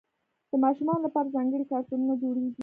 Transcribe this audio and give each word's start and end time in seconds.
د 0.49 0.51
ماشومانو 0.63 1.05
لپاره 1.05 1.33
ځانګړي 1.35 1.65
کارتونونه 1.71 2.13
جوړېږي. 2.21 2.59